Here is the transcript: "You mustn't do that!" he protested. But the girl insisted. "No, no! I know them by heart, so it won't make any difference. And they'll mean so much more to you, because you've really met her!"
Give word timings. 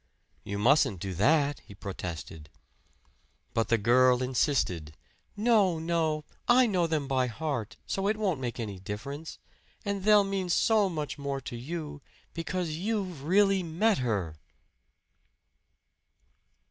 "You 0.43 0.57
mustn't 0.57 0.99
do 0.99 1.13
that!" 1.13 1.59
he 1.59 1.75
protested. 1.75 2.49
But 3.53 3.67
the 3.67 3.77
girl 3.77 4.23
insisted. 4.23 4.97
"No, 5.37 5.77
no! 5.77 6.25
I 6.47 6.65
know 6.65 6.87
them 6.87 7.07
by 7.07 7.27
heart, 7.27 7.77
so 7.85 8.07
it 8.07 8.17
won't 8.17 8.39
make 8.39 8.59
any 8.59 8.79
difference. 8.79 9.37
And 9.85 10.01
they'll 10.03 10.23
mean 10.23 10.49
so 10.49 10.89
much 10.89 11.19
more 11.19 11.39
to 11.41 11.55
you, 11.55 12.01
because 12.33 12.71
you've 12.77 13.25
really 13.25 13.61
met 13.61 13.99
her!" 13.99 14.37